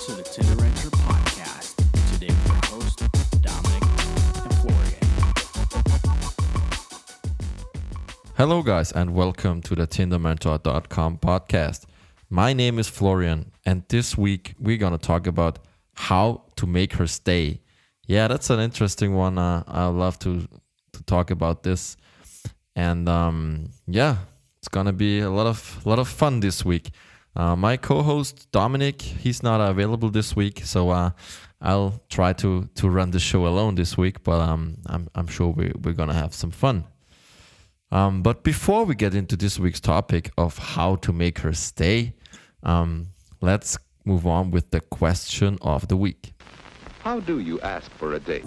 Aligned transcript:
to 0.00 0.12
the 0.12 0.22
Tinder 0.22 0.62
Mentor 0.62 0.88
podcast. 0.90 1.76
Today 2.10 2.28
with 2.28 2.46
your 2.46 2.56
host, 2.72 3.00
Dominic 3.42 3.82
and 4.44 4.54
Florian. 4.62 5.04
Hello, 8.34 8.62
guys, 8.62 8.92
and 8.92 9.14
welcome 9.14 9.60
to 9.60 9.74
the 9.74 9.86
TinderMentor.com 9.86 11.18
podcast. 11.18 11.84
My 12.30 12.54
name 12.54 12.78
is 12.78 12.88
Florian, 12.88 13.52
and 13.66 13.82
this 13.90 14.16
week 14.16 14.54
we're 14.58 14.78
going 14.78 14.92
to 14.92 15.06
talk 15.06 15.26
about 15.26 15.58
how 15.92 16.44
to 16.56 16.66
make 16.66 16.94
her 16.94 17.06
stay. 17.06 17.60
Yeah, 18.06 18.26
that's 18.26 18.48
an 18.48 18.58
interesting 18.58 19.14
one. 19.14 19.36
Uh, 19.36 19.64
I 19.66 19.84
love 19.88 20.18
to 20.20 20.48
to 20.94 21.02
talk 21.02 21.30
about 21.30 21.62
this, 21.62 21.98
and 22.74 23.06
um, 23.06 23.68
yeah, 23.86 24.16
it's 24.60 24.68
gonna 24.68 24.94
be 24.94 25.20
a 25.20 25.30
lot 25.30 25.46
of 25.46 25.84
lot 25.84 25.98
of 25.98 26.08
fun 26.08 26.40
this 26.40 26.64
week. 26.64 26.90
Uh, 27.36 27.54
my 27.56 27.76
co-host 27.76 28.50
Dominic, 28.52 29.00
he's 29.00 29.42
not 29.42 29.60
available 29.60 30.10
this 30.10 30.34
week, 30.34 30.62
so 30.64 30.90
uh, 30.90 31.10
I'll 31.60 32.02
try 32.08 32.32
to 32.34 32.68
to 32.74 32.88
run 32.88 33.10
the 33.12 33.20
show 33.20 33.46
alone 33.46 33.76
this 33.76 33.96
week. 33.96 34.24
But 34.24 34.40
um, 34.40 34.78
I'm 34.86 35.08
I'm 35.14 35.26
sure 35.26 35.48
we, 35.48 35.72
we're 35.82 35.94
gonna 35.94 36.14
have 36.14 36.34
some 36.34 36.50
fun. 36.50 36.84
Um, 37.92 38.22
but 38.22 38.44
before 38.44 38.84
we 38.84 38.94
get 38.94 39.14
into 39.14 39.36
this 39.36 39.58
week's 39.58 39.80
topic 39.80 40.30
of 40.38 40.58
how 40.58 40.96
to 40.96 41.12
make 41.12 41.40
her 41.40 41.52
stay, 41.52 42.14
um, 42.62 43.08
let's 43.40 43.76
move 44.04 44.26
on 44.26 44.50
with 44.50 44.70
the 44.70 44.80
question 44.80 45.58
of 45.60 45.88
the 45.88 45.96
week. 45.96 46.32
How 47.00 47.20
do 47.20 47.40
you 47.40 47.60
ask 47.60 47.90
for 47.92 48.14
a 48.14 48.20
date? 48.20 48.44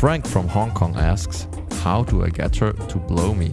Frank 0.00 0.26
from 0.26 0.48
Hong 0.48 0.70
Kong 0.72 0.96
asks, 0.96 1.46
How 1.82 2.04
do 2.04 2.24
I 2.24 2.30
get 2.30 2.56
her 2.56 2.72
to 2.72 2.98
blow 2.98 3.34
me? 3.34 3.52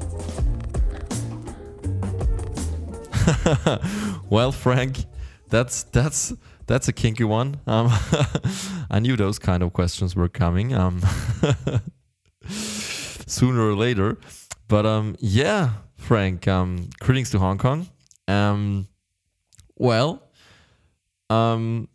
well, 4.29 4.54
Frank, 4.54 5.04
that's 5.49 5.84
that's 5.84 6.31
that's 6.65 6.87
a 6.87 6.93
kinky 6.93 7.26
one. 7.26 7.59
Um, 7.67 7.89
I 8.89 8.99
knew 9.01 9.17
those 9.17 9.39
kind 9.39 9.62
of 9.62 9.73
questions 9.73 10.15
were 10.15 10.29
coming 10.29 10.73
um, 10.73 11.01
sooner 12.48 13.67
or 13.67 13.76
later. 13.76 14.17
But 14.70 14.85
um, 14.85 15.17
yeah, 15.20 15.71
Frank, 15.98 16.48
um, 16.48 16.89
greetings 17.01 17.29
to 17.32 17.39
Hong 17.39 17.57
Kong. 17.57 17.89
Um, 18.29 18.87
well, 19.76 20.23
um, 21.29 21.89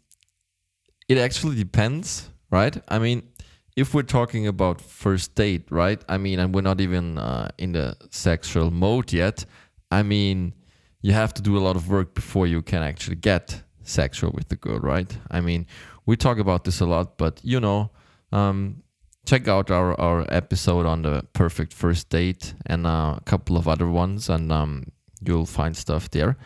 it 1.08 1.16
actually 1.16 1.56
depends, 1.56 2.28
right? 2.50 2.76
I 2.86 2.98
mean, 2.98 3.31
if 3.76 3.94
we're 3.94 4.02
talking 4.02 4.46
about 4.46 4.80
first 4.80 5.34
date, 5.34 5.66
right? 5.70 6.02
I 6.08 6.18
mean, 6.18 6.38
and 6.38 6.54
we're 6.54 6.62
not 6.62 6.80
even 6.80 7.18
uh, 7.18 7.48
in 7.58 7.72
the 7.72 7.96
sexual 8.10 8.70
mode 8.70 9.12
yet. 9.12 9.44
I 9.90 10.02
mean, 10.02 10.54
you 11.00 11.12
have 11.12 11.34
to 11.34 11.42
do 11.42 11.56
a 11.56 11.60
lot 11.60 11.76
of 11.76 11.88
work 11.88 12.14
before 12.14 12.46
you 12.46 12.62
can 12.62 12.82
actually 12.82 13.16
get 13.16 13.62
sexual 13.82 14.30
with 14.32 14.48
the 14.48 14.56
girl, 14.56 14.78
right? 14.78 15.16
I 15.30 15.40
mean, 15.40 15.66
we 16.06 16.16
talk 16.16 16.38
about 16.38 16.64
this 16.64 16.80
a 16.80 16.86
lot, 16.86 17.18
but 17.18 17.40
you 17.42 17.60
know, 17.60 17.90
um, 18.30 18.82
check 19.26 19.48
out 19.48 19.70
our, 19.70 19.98
our 20.00 20.26
episode 20.28 20.86
on 20.86 21.02
the 21.02 21.24
perfect 21.32 21.72
first 21.72 22.08
date 22.08 22.54
and 22.66 22.86
uh, 22.86 23.16
a 23.18 23.22
couple 23.24 23.56
of 23.56 23.68
other 23.68 23.88
ones, 23.88 24.28
and 24.28 24.52
um, 24.52 24.84
you'll 25.20 25.46
find 25.46 25.76
stuff 25.76 26.10
there. 26.10 26.36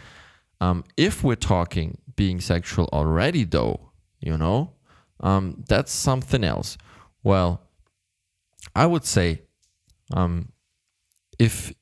Um, 0.61 0.85
if 0.97 1.23
we're 1.23 1.35
talking 1.35 1.99
being 2.15 2.41
sexual 2.41 2.89
already, 2.93 3.45
though, 3.45 3.93
you 4.21 4.37
know, 4.39 4.73
um, 5.21 5.65
that's 5.69 5.93
something 5.93 6.45
else. 6.45 6.79
Well, 7.27 7.61
I 8.77 8.87
would 8.87 9.05
say, 9.05 9.43
um, 10.15 10.53
if 11.41 11.75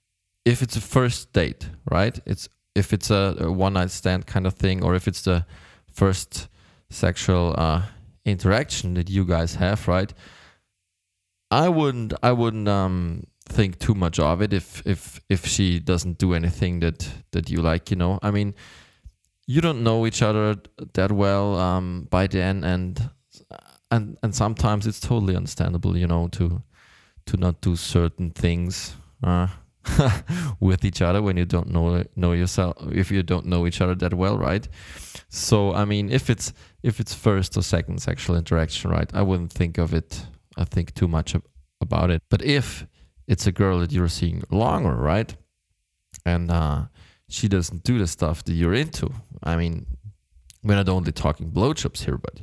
if 0.47 0.62
it's 0.62 0.75
a 0.75 0.81
first 0.81 1.34
date, 1.34 1.69
right? 1.92 2.19
It's 2.25 2.48
if 2.75 2.95
it's 2.95 3.11
a, 3.11 3.37
a 3.39 3.53
one 3.53 3.75
night 3.75 3.91
stand 3.91 4.25
kind 4.27 4.47
of 4.47 4.55
thing, 4.55 4.83
or 4.83 4.94
if 4.94 5.06
it's 5.06 5.21
the 5.21 5.44
first 5.93 6.49
sexual 6.88 7.55
uh, 7.59 7.82
interaction 8.25 8.94
that 8.94 9.10
you 9.10 9.27
guys 9.27 9.56
have, 9.56 9.87
right? 9.87 10.15
I 11.50 11.69
wouldn't 11.69 12.15
I 12.22 12.32
wouldn't 12.32 12.66
um 12.69 13.25
think 13.47 13.78
too 13.78 13.94
much 13.94 14.19
of 14.19 14.41
it 14.41 14.55
if 14.55 14.82
if 14.87 15.21
if 15.28 15.44
she 15.44 15.78
doesn't 15.78 16.16
do 16.16 16.32
anything 16.32 16.81
that 16.81 17.06
that 17.32 17.50
you 17.50 17.61
like, 17.61 17.91
you 17.91 17.99
know. 17.99 18.19
I 18.22 18.31
mean, 18.31 18.55
you 19.47 19.61
don't 19.61 19.82
know 19.84 20.06
each 20.06 20.22
other 20.22 20.56
that 20.94 21.12
well 21.12 21.59
um 21.59 22.09
by 22.11 22.28
then 22.28 22.65
and 22.65 23.11
and 23.91 24.17
and 24.22 24.34
sometimes 24.34 24.87
it's 24.87 25.00
totally 25.00 25.37
understandable, 25.37 25.97
you 25.97 26.06
know, 26.06 26.28
to 26.28 26.62
to 27.27 27.37
not 27.37 27.61
do 27.61 27.77
certain 27.77 28.31
things 28.31 28.97
uh, 29.22 29.49
with 30.61 30.84
each 30.84 31.00
other 31.03 31.22
when 31.22 31.37
you 31.37 31.45
don't 31.45 31.71
know 31.71 32.05
know 32.17 32.33
yourself 32.33 32.77
if 32.93 33.11
you 33.11 33.23
don't 33.23 33.47
know 33.47 33.67
each 33.67 33.81
other 33.81 33.94
that 33.94 34.15
well, 34.15 34.39
right? 34.39 34.69
So 35.28 35.75
I 35.75 35.84
mean, 35.84 36.11
if 36.11 36.31
it's 36.31 36.53
if 36.83 37.00
it's 37.00 37.15
first 37.15 37.56
or 37.56 37.62
second 37.62 38.00
sexual 38.03 38.37
interaction, 38.37 38.91
right? 38.91 39.11
I 39.15 39.23
wouldn't 39.23 39.53
think 39.53 39.78
of 39.78 39.94
it. 39.94 40.27
I 40.56 40.65
think 40.65 40.94
too 40.94 41.09
much 41.09 41.34
ab- 41.34 41.47
about 41.81 42.11
it. 42.11 42.23
But 42.31 42.43
if 42.43 42.87
it's 43.27 43.47
a 43.47 43.53
girl 43.53 43.81
that 43.81 43.93
you're 43.93 44.09
seeing 44.09 44.43
longer, 44.50 44.94
right? 44.94 45.34
And 46.25 46.50
uh, 46.50 46.84
she 47.28 47.49
doesn't 47.49 47.83
do 47.83 47.99
the 47.99 48.06
stuff 48.06 48.44
that 48.44 48.53
you're 48.53 48.75
into. 48.75 49.11
I 49.43 49.56
mean, 49.56 49.87
we're 50.62 50.77
not 50.77 50.89
only 50.89 51.12
talking 51.12 51.50
blowjobs 51.50 52.05
here, 52.05 52.19
but 52.19 52.41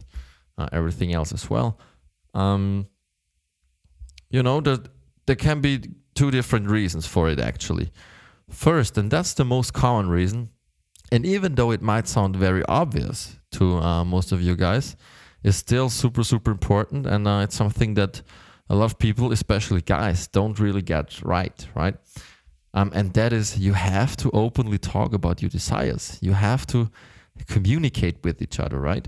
uh, 0.62 0.70
everything 0.72 1.14
else 1.14 1.34
as 1.34 1.50
well. 1.50 1.80
Um, 2.34 2.88
you 4.30 4.44
know, 4.44 4.62
there, 4.62 4.80
there 5.26 5.36
can 5.36 5.62
be 5.62 5.82
two 6.16 6.32
different 6.32 6.70
reasons 6.70 7.06
for 7.08 7.30
it 7.30 7.40
actually. 7.40 7.92
First, 8.50 8.98
and 8.98 9.10
that's 9.10 9.34
the 9.34 9.46
most 9.46 9.74
common 9.74 10.10
reason, 10.10 10.50
and 11.12 11.26
even 11.26 11.56
though 11.56 11.72
it 11.72 11.82
might 11.82 12.08
sound 12.08 12.36
very 12.36 12.64
obvious 12.68 13.38
to 13.52 13.78
uh, 13.78 14.04
most 14.04 14.32
of 14.32 14.42
you 14.42 14.56
guys, 14.56 14.96
is 15.44 15.56
still 15.56 15.90
super, 15.90 16.24
super 16.24 16.52
important. 16.52 17.06
And 17.06 17.28
uh, 17.28 17.42
it's 17.44 17.56
something 17.56 17.96
that 17.96 18.22
a 18.70 18.76
lot 18.76 18.86
of 18.86 19.00
people, 19.00 19.32
especially 19.32 19.82
guys, 19.82 20.28
don't 20.28 20.60
really 20.60 20.82
get 20.82 21.22
right, 21.24 21.68
right? 21.76 21.96
Um, 22.74 22.92
and 22.96 23.14
that 23.14 23.34
is 23.34 23.58
you 23.58 23.74
have 23.74 24.16
to 24.18 24.32
openly 24.32 24.78
talk 24.78 25.14
about 25.14 25.42
your 25.42 25.50
desires. 25.50 26.18
You 26.22 26.34
have 26.34 26.66
to 26.68 26.90
communicate 27.48 28.24
with 28.24 28.42
each 28.42 28.60
other, 28.60 28.80
right? 28.80 29.08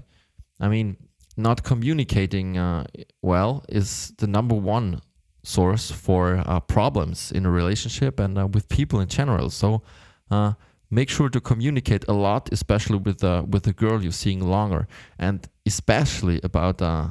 I 0.59 0.67
mean, 0.67 0.97
not 1.35 1.63
communicating 1.63 2.57
uh, 2.57 2.85
well 3.21 3.63
is 3.69 4.13
the 4.17 4.27
number 4.27 4.55
one 4.55 5.01
source 5.43 5.91
for 5.91 6.41
uh, 6.45 6.59
problems 6.61 7.31
in 7.31 7.45
a 7.45 7.51
relationship 7.51 8.19
and 8.19 8.37
uh, 8.37 8.47
with 8.47 8.69
people 8.69 8.99
in 8.99 9.07
general. 9.07 9.49
So 9.49 9.83
uh, 10.31 10.53
make 10.89 11.09
sure 11.09 11.29
to 11.29 11.41
communicate 11.41 12.05
a 12.07 12.13
lot, 12.13 12.49
especially 12.51 12.97
with 12.97 13.23
uh, 13.23 13.43
with 13.47 13.63
the 13.63 13.73
girl 13.73 14.01
you're 14.01 14.11
seeing 14.11 14.41
longer, 14.41 14.87
and 15.19 15.47
especially 15.65 16.39
about 16.43 16.81
uh, 16.81 17.09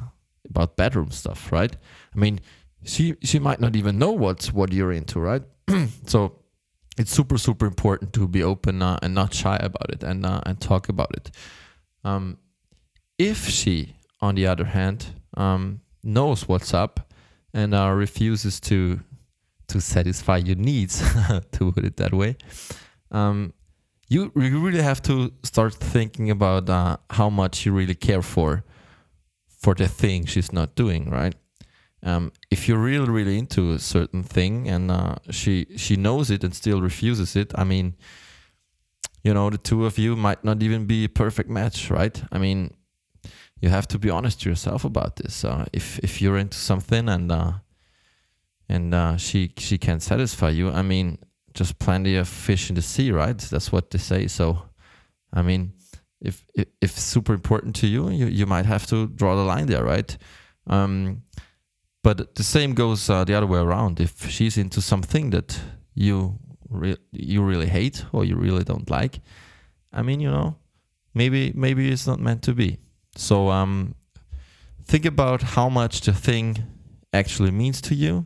about 0.49 0.77
bedroom 0.77 1.11
stuff, 1.11 1.51
right? 1.51 1.75
I 2.15 2.19
mean, 2.19 2.39
she 2.83 3.15
she 3.23 3.39
might 3.39 3.59
not 3.59 3.75
even 3.75 3.99
know 3.99 4.11
what's 4.11 4.51
what 4.53 4.73
you're 4.73 4.91
into, 4.91 5.19
right? 5.19 5.43
so 6.07 6.39
it's 6.97 7.11
super 7.11 7.37
super 7.37 7.65
important 7.65 8.13
to 8.13 8.27
be 8.27 8.41
open 8.43 8.81
uh, 8.81 8.97
and 9.01 9.13
not 9.13 9.33
shy 9.33 9.57
about 9.57 9.89
it 9.89 10.03
and 10.03 10.25
and 10.25 10.59
talk 10.59 10.89
about 10.89 11.11
it. 11.15 11.31
Um, 12.05 12.37
if 13.17 13.47
she, 13.47 13.95
on 14.23 14.35
the 14.35 14.47
other 14.47 14.63
hand, 14.63 15.07
um, 15.35 15.81
knows 16.01 16.47
what's 16.47 16.73
up 16.73 17.11
and 17.53 17.73
uh, 17.73 17.89
refuses 17.89 18.59
to 18.61 18.99
to 19.67 19.81
satisfy 19.81 20.37
your 20.37 20.55
needs, 20.55 21.01
to 21.51 21.71
put 21.71 21.85
it 21.85 21.97
that 21.97 22.13
way, 22.13 22.35
um, 23.11 23.53
you 24.09 24.31
really 24.35 24.81
have 24.81 25.01
to 25.01 25.31
start 25.43 25.73
thinking 25.73 26.29
about 26.29 26.69
uh, 26.69 26.97
how 27.09 27.29
much 27.29 27.65
you 27.65 27.73
really 27.73 27.95
care 27.95 28.21
for 28.21 28.63
for 29.47 29.73
the 29.73 29.87
thing 29.87 30.25
she's 30.25 30.51
not 30.53 30.75
doing, 30.75 31.09
right? 31.09 31.35
Um, 32.03 32.31
if 32.51 32.67
you're 32.67 32.83
really 32.91 33.09
really 33.09 33.37
into 33.37 33.71
a 33.71 33.79
certain 33.79 34.23
thing 34.23 34.69
and 34.69 34.91
uh, 34.91 35.15
she 35.31 35.65
she 35.75 35.95
knows 35.95 36.29
it 36.29 36.43
and 36.43 36.53
still 36.53 36.81
refuses 36.81 37.35
it, 37.35 37.51
I 37.55 37.63
mean, 37.63 37.95
you 39.23 39.33
know, 39.33 39.49
the 39.49 39.57
two 39.57 39.85
of 39.85 39.97
you 39.97 40.15
might 40.15 40.43
not 40.43 40.61
even 40.63 40.85
be 40.85 41.05
a 41.05 41.09
perfect 41.09 41.49
match, 41.49 41.89
right? 41.89 42.21
I 42.31 42.37
mean, 42.37 42.71
you 43.63 43.69
have 43.69 43.87
to 43.87 43.97
be 43.97 44.09
honest 44.09 44.41
to 44.41 44.49
yourself 44.49 44.83
about 44.83 45.15
this. 45.15 45.45
Uh, 45.45 45.63
if 45.71 45.97
if 45.99 46.21
you're 46.21 46.37
into 46.37 46.57
something 46.57 47.07
and 47.07 47.31
uh, 47.31 47.53
and 48.67 48.93
uh, 48.93 49.15
she 49.15 49.53
she 49.57 49.77
can't 49.77 50.03
satisfy 50.03 50.49
you, 50.49 50.69
I 50.69 50.81
mean, 50.81 51.17
just 51.53 51.79
plenty 51.79 52.17
of 52.17 52.27
fish 52.27 52.69
in 52.69 52.75
the 52.75 52.81
sea, 52.81 53.11
right? 53.11 53.37
That's 53.37 53.71
what 53.71 53.89
they 53.89 53.99
say. 53.99 54.27
So, 54.27 54.63
I 55.31 55.43
mean, 55.43 55.71
if 56.19 56.45
if, 56.53 56.67
if 56.81 56.91
super 56.91 57.33
important 57.33 57.75
to 57.77 57.87
you, 57.87 58.09
you 58.09 58.25
you 58.25 58.45
might 58.45 58.65
have 58.65 58.85
to 58.87 59.07
draw 59.07 59.37
the 59.37 59.45
line 59.45 59.67
there, 59.67 59.85
right? 59.85 60.17
Um, 60.67 61.23
but 62.01 62.35
the 62.35 62.43
same 62.43 62.73
goes 62.73 63.09
uh, 63.09 63.23
the 63.23 63.33
other 63.33 63.47
way 63.47 63.59
around. 63.59 64.01
If 64.01 64.29
she's 64.29 64.57
into 64.57 64.81
something 64.81 65.29
that 65.29 65.57
you 65.95 66.37
re- 66.69 67.03
you 67.13 67.41
really 67.41 67.67
hate 67.67 68.03
or 68.11 68.25
you 68.25 68.35
really 68.35 68.65
don't 68.65 68.89
like, 68.89 69.21
I 69.93 70.01
mean, 70.01 70.19
you 70.19 70.31
know, 70.31 70.57
maybe 71.13 71.53
maybe 71.55 71.89
it's 71.89 72.07
not 72.07 72.19
meant 72.19 72.41
to 72.41 72.53
be. 72.53 72.77
So 73.15 73.49
um, 73.49 73.95
think 74.85 75.05
about 75.05 75.41
how 75.41 75.69
much 75.69 76.01
the 76.01 76.13
thing 76.13 76.57
actually 77.11 77.51
means 77.51 77.79
to 77.81 77.95
you, 77.95 78.25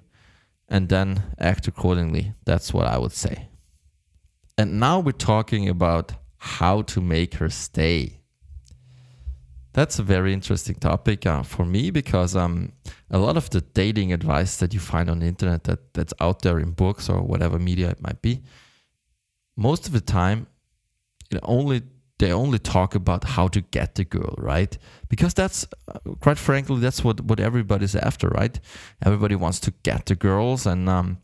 and 0.69 0.89
then 0.89 1.23
act 1.39 1.67
accordingly. 1.67 2.33
That's 2.45 2.73
what 2.73 2.87
I 2.87 2.97
would 2.97 3.11
say. 3.11 3.49
And 4.57 4.79
now 4.79 4.99
we're 4.99 5.11
talking 5.11 5.69
about 5.69 6.13
how 6.37 6.81
to 6.83 7.01
make 7.01 7.35
her 7.35 7.49
stay. 7.49 8.21
That's 9.73 9.99
a 9.99 10.03
very 10.03 10.33
interesting 10.33 10.75
topic 10.75 11.25
uh, 11.25 11.43
for 11.43 11.63
me 11.63 11.91
because 11.91 12.35
um, 12.35 12.73
a 13.11 13.19
lot 13.19 13.37
of 13.37 13.49
the 13.51 13.61
dating 13.61 14.11
advice 14.11 14.57
that 14.57 14.73
you 14.73 14.79
find 14.79 15.09
on 15.09 15.19
the 15.19 15.27
internet 15.27 15.65
that, 15.65 15.93
that's 15.93 16.13
out 16.19 16.41
there 16.41 16.57
in 16.57 16.71
books 16.71 17.09
or 17.09 17.21
whatever 17.21 17.59
media 17.59 17.91
it 17.91 18.01
might 18.01 18.21
be, 18.21 18.43
most 19.55 19.85
of 19.85 19.93
the 19.93 20.01
time, 20.01 20.47
it 21.29 21.39
only 21.43 21.83
they 22.19 22.31
only 22.31 22.59
talk 22.59 22.95
about 22.95 23.23
how 23.23 23.47
to 23.47 23.61
get 23.61 23.95
the 23.95 24.03
girl, 24.03 24.33
right? 24.37 24.77
Because 25.07 25.33
that's 25.33 25.67
uh, 25.87 25.99
quite 26.19 26.37
frankly 26.37 26.79
that's 26.79 27.03
what 27.03 27.21
what 27.21 27.39
everybody's 27.39 27.95
after, 27.95 28.29
right? 28.29 28.59
Everybody 29.05 29.35
wants 29.35 29.59
to 29.61 29.73
get 29.83 30.05
the 30.07 30.15
girls, 30.15 30.65
and 30.65 30.89
um, 30.89 31.19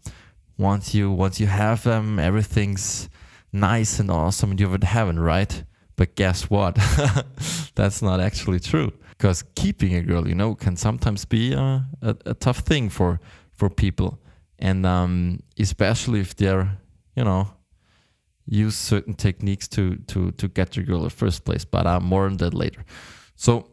once 0.57 0.93
you 0.93 1.11
once 1.11 1.39
you 1.39 1.47
have 1.47 1.83
them, 1.83 2.19
everything's 2.19 3.09
nice 3.51 3.99
and 3.99 4.11
awesome, 4.11 4.51
and 4.51 4.59
you're 4.59 4.75
in 4.75 4.81
heaven, 4.81 5.19
right? 5.19 5.63
But 5.95 6.15
guess 6.15 6.49
what? 6.49 6.75
that's 7.75 8.01
not 8.01 8.19
actually 8.19 8.59
true. 8.59 8.91
Because 9.09 9.43
keeping 9.55 9.95
a 9.95 10.01
girl, 10.01 10.27
you 10.27 10.35
know, 10.35 10.55
can 10.55 10.75
sometimes 10.75 11.23
be 11.23 11.53
a, 11.53 11.85
a, 12.01 12.15
a 12.25 12.33
tough 12.33 12.59
thing 12.59 12.89
for 12.89 13.19
for 13.51 13.69
people, 13.69 14.19
and 14.59 14.85
um, 14.85 15.39
especially 15.57 16.19
if 16.19 16.35
they're, 16.35 16.77
you 17.15 17.23
know, 17.23 17.47
use 18.45 18.75
certain 18.75 19.13
techniques 19.13 19.67
to 19.69 19.95
to 20.07 20.31
to 20.31 20.47
get 20.47 20.71
the 20.71 20.83
girl 20.83 20.97
in 20.97 21.03
the 21.03 21.09
first 21.09 21.45
place. 21.45 21.65
But 21.65 21.87
I'm 21.87 22.03
uh, 22.03 22.05
more 22.05 22.25
on 22.25 22.37
that 22.37 22.53
later. 22.53 22.83
So 23.35 23.69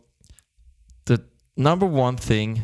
the 1.04 1.24
number 1.56 1.86
one 1.86 2.16
thing 2.16 2.62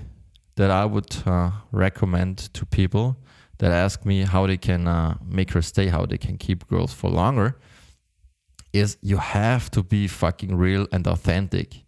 that 0.57 0.71
I 0.71 0.85
would 0.85 1.17
uh, 1.27 1.51
recommend 1.73 2.39
to 2.55 2.65
people 2.67 3.17
that 3.59 3.71
ask 3.71 4.05
me 4.05 4.23
how 4.23 4.47
they 4.47 4.57
can 4.57 4.87
uh, 4.89 5.17
make 5.25 5.53
her 5.53 5.63
stay, 5.63 5.89
how 5.89 6.07
they 6.07 6.19
can 6.19 6.37
keep 6.37 6.67
girls 6.67 6.93
for 6.93 7.11
longer, 7.11 7.59
is 8.73 8.99
you 9.01 9.19
have 9.19 9.71
to 9.71 9.83
be 9.83 10.07
fucking 10.07 10.57
real 10.57 10.87
and 10.93 11.07
authentic 11.07 11.85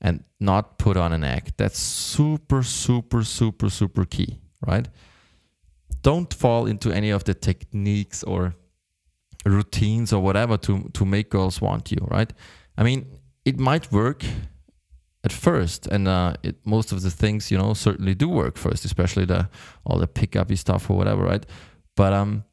and 0.00 0.24
not 0.38 0.78
put 0.78 0.96
on 0.96 1.12
an 1.12 1.24
act. 1.24 1.56
That's 1.56 1.78
super, 1.78 2.62
super, 2.62 3.24
super, 3.24 3.70
super 3.70 4.04
key, 4.04 4.38
right? 4.66 4.88
Don't 6.02 6.32
fall 6.32 6.66
into 6.66 6.92
any 6.92 7.10
of 7.10 7.24
the 7.24 7.34
techniques 7.34 8.22
or 8.22 8.54
routines 9.44 10.12
or 10.12 10.22
whatever 10.22 10.56
to, 10.58 10.90
to 10.94 11.04
make 11.04 11.30
girls 11.30 11.60
want 11.60 11.90
you, 11.90 12.06
right? 12.10 12.32
I 12.76 12.82
mean, 12.82 13.06
it 13.44 13.58
might 13.58 13.92
work 13.92 14.24
at 15.22 15.32
first, 15.32 15.86
and 15.86 16.08
uh, 16.08 16.34
it, 16.42 16.56
most 16.64 16.92
of 16.92 17.02
the 17.02 17.10
things, 17.10 17.50
you 17.50 17.58
know, 17.58 17.74
certainly 17.74 18.14
do 18.14 18.28
work 18.28 18.56
first, 18.56 18.84
especially 18.84 19.24
the 19.24 19.48
all 19.84 19.98
the 19.98 20.06
pickupy 20.06 20.56
stuff 20.56 20.90
or 20.90 20.96
whatever, 20.96 21.22
right? 21.22 21.46
But 21.96 22.12
um, 22.12 22.44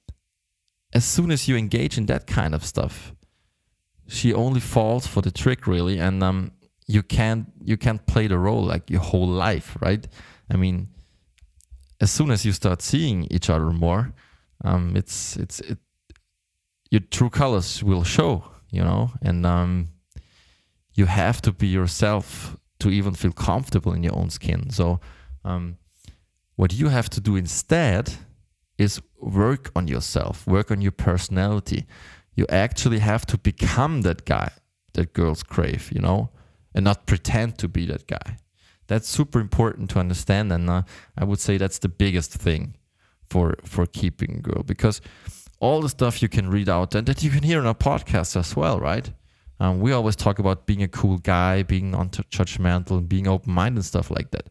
as 0.93 1.05
soon 1.05 1.31
as 1.31 1.47
you 1.47 1.55
engage 1.57 1.97
in 1.97 2.05
that 2.07 2.27
kind 2.27 2.53
of 2.53 2.63
stuff, 2.63 3.13
she 4.11 4.33
only 4.33 4.59
falls 4.59 5.07
for 5.07 5.21
the 5.21 5.31
trick 5.31 5.65
really 5.65 5.97
and 5.97 6.21
um 6.21 6.51
you 6.85 7.01
can't 7.01 7.51
you 7.63 7.77
can't 7.77 8.05
play 8.05 8.27
the 8.27 8.37
role 8.37 8.63
like 8.63 8.89
your 8.89 8.99
whole 8.99 9.27
life 9.27 9.77
right 9.79 10.07
i 10.49 10.57
mean 10.57 10.89
as 12.01 12.11
soon 12.11 12.29
as 12.29 12.45
you 12.45 12.51
start 12.51 12.81
seeing 12.81 13.23
each 13.31 13.49
other 13.49 13.71
more 13.71 14.13
um 14.65 14.95
it's 14.97 15.37
it's 15.37 15.61
it 15.61 15.77
your 16.91 17.01
true 17.09 17.29
colors 17.29 17.83
will 17.83 18.03
show 18.03 18.51
you 18.71 18.83
know? 18.83 19.11
And 19.21 19.45
um 19.45 19.89
you 20.93 21.05
have 21.05 21.41
to 21.43 21.51
be 21.51 21.67
yourself 21.67 22.57
to 22.79 22.89
even 22.89 23.13
feel 23.13 23.31
comfortable 23.31 23.93
in 23.93 24.03
your 24.03 24.15
own 24.15 24.29
skin. 24.29 24.69
So 24.71 24.99
um 25.43 25.77
what 26.55 26.73
you 26.73 26.89
have 26.89 27.09
to 27.11 27.21
do 27.21 27.35
instead 27.35 28.13
is 28.77 29.01
work 29.19 29.71
on 29.75 29.87
yourself 29.87 30.47
work 30.47 30.71
on 30.71 30.81
your 30.81 30.93
personality. 30.93 31.85
You 32.33 32.45
actually 32.49 32.99
have 32.99 33.25
to 33.27 33.37
become 33.37 34.01
that 34.01 34.25
guy 34.25 34.51
that 34.93 35.13
girls 35.13 35.43
crave, 35.43 35.91
you 35.91 36.01
know, 36.01 36.29
and 36.73 36.83
not 36.85 37.05
pretend 37.05 37.57
to 37.57 37.67
be 37.67 37.85
that 37.85 38.07
guy. 38.07 38.37
That's 38.87 39.07
super 39.07 39.39
important 39.39 39.89
to 39.91 39.99
understand, 39.99 40.51
and 40.51 40.69
uh, 40.69 40.83
I 41.17 41.23
would 41.23 41.39
say 41.39 41.57
that's 41.57 41.79
the 41.79 41.87
biggest 41.89 42.33
thing 42.33 42.75
for 43.29 43.55
for 43.63 43.85
keeping 43.85 44.37
a 44.37 44.41
girl 44.41 44.63
because 44.63 45.01
all 45.61 45.79
the 45.79 45.89
stuff 45.89 46.21
you 46.21 46.27
can 46.27 46.49
read 46.49 46.67
out 46.67 46.95
and 46.95 47.07
that 47.07 47.23
you 47.23 47.29
can 47.29 47.43
hear 47.43 47.59
in 47.59 47.65
our 47.67 47.75
podcast 47.75 48.35
as 48.35 48.55
well, 48.55 48.79
right? 48.79 49.09
Um, 49.59 49.79
we 49.79 49.91
always 49.91 50.15
talk 50.15 50.39
about 50.39 50.65
being 50.65 50.81
a 50.81 50.87
cool 50.87 51.19
guy, 51.19 51.61
being 51.61 51.91
non-judgmental, 51.91 53.07
being 53.07 53.27
open-minded, 53.27 53.77
and 53.77 53.85
stuff 53.85 54.09
like 54.09 54.31
that. 54.31 54.47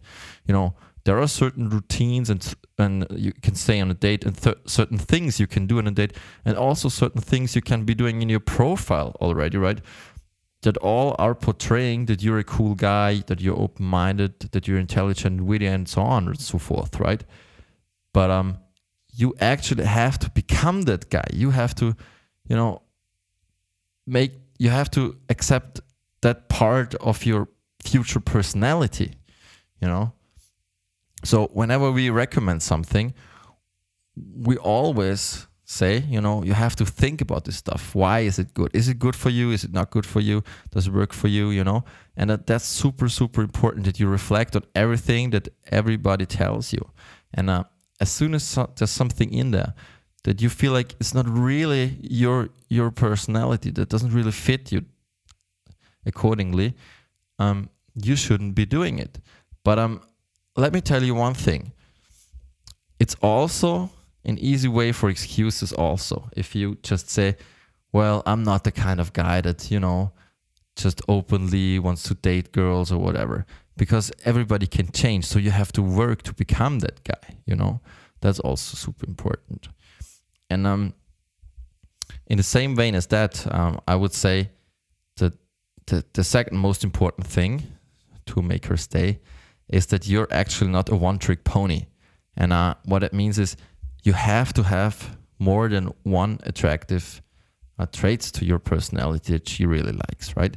You 0.47 0.55
know, 0.55 0.75
there 1.05 1.19
are 1.19 1.27
certain 1.27 1.69
routines 1.69 2.31
and 2.31 2.55
and 2.79 3.07
you 3.11 3.33
can 3.33 3.55
stay 3.55 3.81
on 3.81 3.91
a 3.91 3.95
date 3.95 4.25
and 4.25 4.37
th- 4.37 4.59
certain 4.67 4.99
things 4.99 5.41
you 5.41 5.47
can 5.47 5.67
do 5.67 5.79
on 5.79 5.87
a 5.87 5.91
date 5.91 6.13
and 6.45 6.57
also 6.57 6.89
certain 6.89 7.21
things 7.21 7.57
you 7.57 7.63
can 7.63 7.85
be 7.85 7.95
doing 7.95 8.23
in 8.23 8.29
your 8.29 8.41
profile 8.41 9.17
already 9.21 9.59
right 9.59 9.81
that 10.63 10.77
all 10.79 11.17
are 11.19 11.35
portraying 11.35 12.07
that 12.07 12.23
you're 12.23 12.39
a 12.39 12.45
cool 12.45 12.75
guy 12.75 13.23
that 13.27 13.41
you're 13.41 13.59
open-minded 13.59 14.39
that 14.53 14.69
you're 14.69 14.79
intelligent 14.79 15.41
witty 15.43 15.67
and 15.67 15.89
so 15.89 16.03
on 16.03 16.29
and 16.29 16.41
so 16.41 16.59
forth 16.59 17.01
right 17.01 17.25
but 18.13 18.31
um 18.31 18.59
you 19.21 19.35
actually 19.41 19.85
have 19.85 20.19
to 20.19 20.31
become 20.31 20.83
that 20.83 21.11
guy 21.11 21.29
you 21.33 21.51
have 21.51 21.75
to 21.75 21.87
you 22.49 22.57
know 22.57 22.83
make 24.07 24.33
you 24.59 24.71
have 24.71 24.91
to 24.91 25.17
accept 25.29 25.81
that 26.23 26.49
part 26.49 26.95
of 26.97 27.25
your 27.25 27.49
future 27.83 28.21
personality 28.21 29.15
you 29.81 29.89
know 29.89 30.13
so 31.25 31.49
whenever 31.49 31.91
we 31.91 32.11
recommend 32.11 32.63
something, 32.63 33.15
we 34.17 34.57
always 34.57 35.47
say, 35.65 35.99
you 36.09 36.21
know, 36.21 36.43
you 36.43 36.55
have 36.55 36.75
to 36.77 36.85
think 36.85 37.21
about 37.21 37.45
this 37.45 37.57
stuff. 37.57 37.95
Why 37.95 38.21
is 38.21 38.39
it 38.39 38.55
good? 38.55 38.71
Is 38.75 38.89
it 38.89 38.99
good 38.99 39.15
for 39.15 39.31
you? 39.31 39.53
Is 39.53 39.63
it 39.63 39.73
not 39.73 39.91
good 39.91 40.07
for 40.07 40.21
you? 40.21 40.43
Does 40.71 40.89
it 40.89 40.93
work 40.93 41.13
for 41.13 41.29
you? 41.29 41.51
You 41.51 41.63
know, 41.63 41.85
and 42.17 42.31
that, 42.31 42.47
that's 42.47 42.65
super, 42.65 43.09
super 43.09 43.43
important 43.43 43.85
that 43.85 44.01
you 44.01 44.09
reflect 44.09 44.57
on 44.57 44.63
everything 44.75 45.31
that 45.31 45.49
everybody 45.67 46.27
tells 46.27 46.73
you. 46.73 46.91
And 47.33 47.49
uh, 47.51 47.65
as 48.01 48.11
soon 48.11 48.35
as 48.35 48.43
so- 48.43 48.71
there's 48.77 48.91
something 48.91 49.33
in 49.33 49.51
there 49.51 49.75
that 50.25 50.43
you 50.43 50.49
feel 50.49 50.73
like 50.73 50.95
it's 51.01 51.15
not 51.15 51.29
really 51.29 51.99
your 52.03 52.49
your 52.69 52.91
personality, 52.91 53.71
that 53.71 53.89
doesn't 53.89 54.13
really 54.13 54.33
fit 54.33 54.73
you 54.73 54.85
accordingly, 56.07 56.75
um, 57.39 57.69
you 57.95 58.17
shouldn't 58.17 58.55
be 58.55 58.67
doing 58.67 58.99
it. 58.99 59.19
But 59.65 59.79
um, 59.79 60.01
let 60.57 60.73
me 60.73 60.81
tell 60.81 61.03
you 61.03 61.15
one 61.15 61.35
thing. 61.35 61.73
It's 62.99 63.17
also 63.23 63.91
an 64.25 64.39
easy 64.39 64.69
way 64.69 64.93
for 64.93 65.09
excuses 65.09 65.73
also. 65.73 66.31
If 66.37 66.55
you 66.55 66.77
just 66.83 67.11
say, 67.11 67.37
well, 67.93 68.23
I'm 68.27 68.43
not 68.43 68.65
the 68.65 68.73
kind 68.73 69.01
of 69.01 69.13
guy 69.13 69.41
that, 69.41 69.71
you 69.71 69.81
know, 69.81 70.13
just 70.77 71.03
openly 71.09 71.79
wants 71.79 72.03
to 72.05 72.15
date 72.15 72.53
girls 72.53 72.93
or 72.93 72.99
whatever. 72.99 73.47
Because 73.81 74.13
everybody 74.25 74.67
can 74.67 74.87
change. 74.93 75.25
So 75.25 75.39
you 75.39 75.51
have 75.51 75.73
to 75.73 75.83
work 75.83 76.23
to 76.23 76.33
become 76.35 76.81
that 76.81 76.97
guy, 77.13 77.27
you 77.47 77.57
know? 77.57 77.81
That's 78.21 78.41
also 78.41 78.77
super 78.77 79.07
important. 79.09 79.69
And 80.51 80.67
um 80.67 80.95
in 82.27 82.37
the 82.37 82.45
same 82.57 82.77
vein 82.77 82.95
as 82.95 83.07
that, 83.07 83.33
um, 83.55 83.81
I 83.89 83.97
would 83.97 84.15
say 84.15 84.51
that 85.17 85.33
the, 85.87 86.05
the 86.13 86.25
second 86.25 86.59
most 86.59 86.85
important 86.85 87.27
thing 87.27 87.63
to 88.27 88.43
make 88.43 88.67
her 88.67 88.77
stay 88.77 89.19
is 89.69 89.87
that 89.87 90.07
you're 90.07 90.29
actually 90.31 90.71
not 90.71 90.89
a 90.89 90.97
one 90.97 91.19
trick 91.19 91.43
pony. 91.45 91.87
And 92.37 92.53
uh, 92.53 92.75
what 92.85 93.03
it 93.03 93.13
means 93.13 93.39
is 93.39 93.57
you 94.05 94.13
have 94.13 94.53
to 94.53 94.63
have 94.63 95.17
more 95.39 95.69
than 95.69 95.93
one 96.05 96.39
attractive 96.45 97.23
uh, 97.79 97.87
traits 97.93 98.31
to 98.33 98.45
your 98.45 98.59
personality 98.59 99.33
that 99.33 99.49
she 99.49 99.67
really 99.67 99.93
likes, 99.93 100.37
right? 100.37 100.57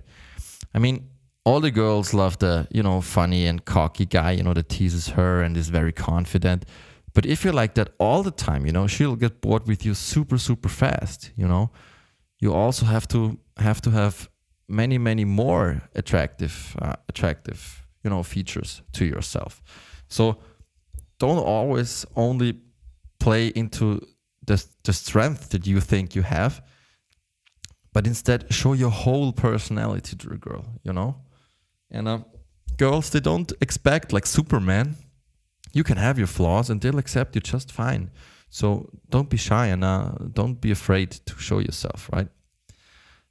I 0.75 0.79
mean, 0.79 1.09
all 1.45 1.59
the 1.59 1.71
girls 1.71 2.13
love 2.13 2.39
the, 2.39 2.67
you 2.71 2.81
know, 2.81 3.01
funny 3.01 3.45
and 3.45 3.65
cocky 3.65 4.05
guy, 4.05 4.31
you 4.31 4.43
know, 4.43 4.53
that 4.53 4.69
teases 4.69 5.09
her 5.09 5.41
and 5.41 5.57
is 5.57 5.69
very 5.69 5.91
confident. 5.91 6.65
But 7.13 7.25
if 7.25 7.43
you're 7.43 7.53
like 7.53 7.75
that 7.75 7.89
all 7.99 8.23
the 8.23 8.31
time, 8.31 8.65
you 8.65 8.71
know, 8.71 8.87
she'll 8.87 9.15
get 9.15 9.41
bored 9.41 9.67
with 9.67 9.85
you 9.85 9.93
super, 9.93 10.37
super 10.37 10.69
fast, 10.69 11.31
you 11.35 11.47
know. 11.47 11.71
You 12.39 12.53
also 12.53 12.85
have 12.85 13.07
to 13.09 13.37
have 13.57 13.81
to 13.81 13.91
have 13.91 14.29
many, 14.67 14.97
many 14.97 15.25
more 15.25 15.83
attractive, 15.95 16.75
uh, 16.81 16.95
attractive 17.07 17.83
you 18.03 18.09
know 18.09 18.21
features 18.21 18.81
to 18.91 19.05
yourself 19.05 19.61
so 20.07 20.37
don't 21.19 21.37
always 21.37 22.05
only 22.15 22.59
play 23.19 23.47
into 23.47 24.01
the, 24.45 24.63
the 24.83 24.93
strength 24.93 25.49
that 25.49 25.65
you 25.65 25.79
think 25.79 26.15
you 26.15 26.21
have 26.21 26.61
but 27.93 28.05
instead 28.05 28.51
show 28.53 28.73
your 28.73 28.89
whole 28.89 29.31
personality 29.31 30.15
to 30.17 30.27
the 30.27 30.37
girl 30.37 30.65
you 30.83 30.91
know 30.91 31.15
and 31.91 32.07
uh, 32.07 32.19
girls 32.77 33.09
they 33.09 33.19
don't 33.19 33.51
expect 33.61 34.13
like 34.13 34.25
superman. 34.25 34.95
You 35.73 35.83
can 35.83 35.97
have 35.97 36.17
your 36.17 36.27
flaws 36.27 36.69
and 36.69 36.81
they'll 36.81 36.99
accept 36.99 37.35
you 37.35 37.41
just 37.41 37.71
fine. 37.71 38.11
So 38.49 38.89
don't 39.09 39.29
be 39.29 39.37
shy 39.37 39.67
and 39.67 39.83
uh, 39.83 40.11
don't 40.31 40.61
be 40.61 40.71
afraid 40.71 41.11
to 41.11 41.37
show 41.39 41.59
yourself 41.59 42.09
right? 42.13 42.27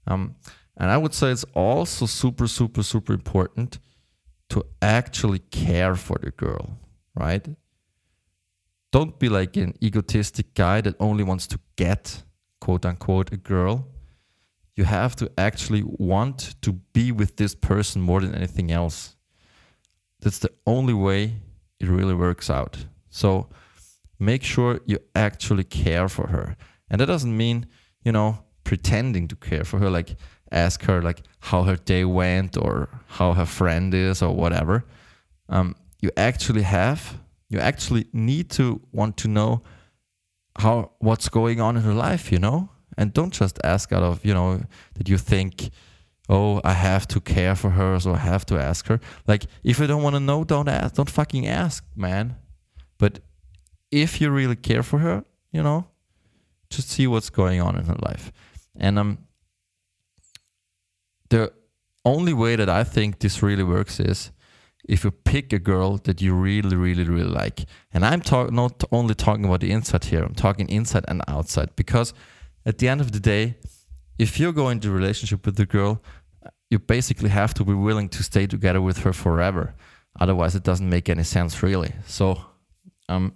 Um, 0.07 0.35
and 0.77 0.91
i 0.91 0.97
would 0.97 1.15
say 1.15 1.31
it's 1.31 1.45
also 1.55 2.07
super 2.07 2.49
super 2.49 2.83
super 2.83 3.13
important 3.13 3.79
to 4.49 4.65
actually 4.81 5.39
care 5.39 5.95
for 5.95 6.19
the 6.21 6.31
girl, 6.31 6.79
right? 7.15 7.47
don't 8.93 9.19
be 9.19 9.29
like 9.29 9.57
an 9.57 9.75
egotistic 9.83 10.55
guy 10.55 10.81
that 10.83 10.95
only 11.01 11.25
wants 11.25 11.47
to 11.47 11.59
get 11.77 12.23
quote 12.61 12.85
unquote 12.85 13.33
a 13.33 13.37
girl 13.37 13.89
you 14.77 14.85
have 14.85 15.15
to 15.17 15.31
actually 15.37 15.83
want 15.85 16.55
to 16.63 16.73
be 16.93 17.13
with 17.13 17.37
this 17.37 17.55
person 17.55 18.01
more 18.01 18.21
than 18.21 18.35
anything 18.35 18.71
else. 18.71 19.17
That's 20.21 20.39
the 20.39 20.51
only 20.67 20.95
way 20.95 21.35
it 21.79 21.89
really 21.89 22.15
works 22.15 22.49
out. 22.49 22.87
So 23.11 23.49
make 24.19 24.43
sure 24.43 24.81
you 24.87 24.99
actually 25.15 25.65
care 25.65 26.09
for 26.09 26.29
her. 26.29 26.57
And 26.89 27.01
that 27.01 27.07
doesn't 27.07 27.37
mean 27.37 27.67
you 28.05 28.13
know 28.13 28.45
pretending 28.65 29.29
to 29.29 29.37
care 29.37 29.65
for 29.65 29.79
her 29.79 29.91
like 29.91 30.17
ask 30.51 30.83
her 30.85 31.03
like 31.03 31.23
how 31.41 31.63
her 31.63 31.77
day 31.77 32.05
went 32.05 32.57
or 32.57 32.89
how 33.07 33.33
her 33.33 33.47
friend 33.47 33.93
is 33.95 34.23
or 34.23 34.35
whatever. 34.35 34.85
Um, 35.49 35.75
you 36.01 36.11
actually 36.17 36.63
have 36.63 37.19
you 37.49 37.59
actually 37.59 38.07
need 38.13 38.51
to 38.51 38.81
want 38.93 39.17
to 39.19 39.29
know 39.29 39.63
how 40.59 40.93
what's 40.99 41.29
going 41.29 41.61
on 41.61 41.77
in 41.77 41.83
her 41.83 41.95
life 41.95 42.31
you 42.31 42.39
know 42.39 42.69
and 42.97 43.13
don't 43.13 43.33
just 43.33 43.59
ask 43.65 43.93
out 43.93 44.03
of 44.03 44.25
you 44.25 44.35
know 44.35 44.61
that 44.95 45.09
you 45.09 45.19
think 45.19 45.71
oh 46.29 46.61
i 46.65 46.73
have 46.73 47.07
to 47.07 47.21
care 47.21 47.55
for 47.55 47.71
her 47.71 47.99
so 47.99 48.13
i 48.15 48.19
have 48.19 48.45
to 48.47 48.59
ask 48.59 48.87
her. 48.87 49.01
Like 49.27 49.47
if 49.65 49.79
you 49.79 49.87
don't 49.87 50.03
want 50.03 50.17
to 50.17 50.21
know 50.21 50.45
don't 50.45 50.69
ask 50.69 50.95
don't 50.95 51.11
fucking 51.11 51.47
ask 51.47 51.85
man. 51.97 52.37
But 52.99 53.21
if 53.91 54.21
you 54.21 54.31
really 54.31 54.57
care 54.57 54.83
for 54.83 54.99
her 54.99 55.25
you 55.53 55.63
know 55.63 55.87
just 56.71 56.89
see 56.89 57.07
what's 57.07 57.31
going 57.31 57.61
on 57.61 57.77
in 57.77 57.85
her 57.85 57.97
life. 58.03 58.33
And 58.77 58.99
um 58.99 59.19
the 61.29 61.53
only 62.05 62.33
way 62.33 62.57
that 62.57 62.69
i 62.69 62.85
think 62.85 63.19
this 63.21 63.43
really 63.43 63.63
works 63.63 64.01
is 64.01 64.33
if 64.85 65.05
you 65.05 65.11
pick 65.11 65.53
a 65.53 65.59
girl 65.59 65.97
that 65.99 66.21
you 66.21 66.35
really 66.35 66.77
really 66.77 67.05
really 67.05 67.31
like. 67.31 67.65
And 67.93 68.05
i'm 68.05 68.21
talk- 68.21 68.53
not 68.53 68.85
only 68.91 69.15
talking 69.15 69.45
about 69.45 69.61
the 69.61 69.71
inside 69.71 70.05
here 70.05 70.23
i'm 70.25 70.35
talking 70.35 70.69
inside 70.69 71.05
and 71.09 71.23
outside 71.29 71.71
because 71.77 72.13
at 72.65 72.79
the 72.79 72.89
end 72.89 73.01
of 73.01 73.13
the 73.13 73.21
day 73.21 73.57
if 74.19 74.39
you're 74.39 74.53
going 74.53 74.81
to 74.81 74.89
a 74.89 74.93
relationship 74.93 75.45
with 75.47 75.57
the 75.57 75.67
girl 75.67 76.03
you 76.73 76.79
basically 76.79 77.29
have 77.29 77.53
to 77.53 77.65
be 77.65 77.75
willing 77.75 78.09
to 78.09 78.23
stay 78.23 78.47
together 78.47 78.81
with 78.81 78.99
her 79.05 79.13
forever. 79.13 79.75
Otherwise 80.19 80.55
it 80.55 80.63
doesn't 80.63 80.89
make 80.89 81.11
any 81.11 81.23
sense 81.23 81.63
really. 81.63 81.93
So 82.07 82.41
um 83.11 83.35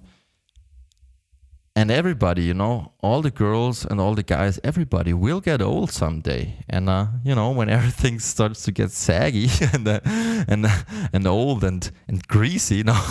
and 1.75 1.91
everybody 1.91 2.45
you 2.45 2.55
know 2.55 2.93
all 3.01 3.21
the 3.21 3.31
girls 3.31 3.85
and 3.85 4.01
all 4.01 4.15
the 4.15 4.23
guys 4.23 4.59
everybody 4.65 5.13
will 5.13 5.43
get 5.43 5.61
old 5.61 5.91
someday. 5.91 6.65
And 6.67 6.89
uh, 6.89 7.09
you 7.25 7.35
know 7.35 7.51
when 7.51 7.69
everything 7.79 8.21
starts 8.21 8.63
to 8.63 8.73
get 8.73 8.91
saggy 8.91 9.49
and 9.75 9.87
uh, 9.87 10.01
and 10.49 10.65
uh, 10.65 10.83
and 11.13 11.27
old 11.27 11.63
and 11.63 11.91
and 12.09 12.27
greasy 12.27 12.77
you 12.77 12.85
know 12.85 13.03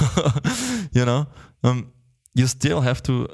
you 0.92 1.06
know 1.06 1.28
um, 1.64 1.92
you 2.34 2.48
still 2.48 2.82
have 2.82 3.04
to 3.04 3.28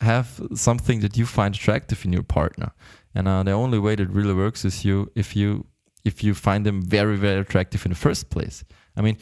have 0.00 0.40
something 0.54 1.00
that 1.00 1.16
you 1.16 1.26
find 1.26 1.54
attractive 1.54 2.04
in 2.04 2.12
your 2.12 2.22
partner 2.22 2.72
and 3.14 3.28
uh, 3.28 3.42
the 3.42 3.52
only 3.52 3.78
way 3.78 3.94
that 3.94 4.08
really 4.08 4.34
works 4.34 4.64
is 4.64 4.84
you 4.84 5.10
if 5.14 5.36
you 5.36 5.66
if 6.04 6.24
you 6.24 6.34
find 6.34 6.64
them 6.64 6.82
very 6.82 7.16
very 7.16 7.40
attractive 7.40 7.84
in 7.84 7.90
the 7.90 7.96
first 7.96 8.30
place 8.30 8.64
i 8.96 9.00
mean 9.02 9.16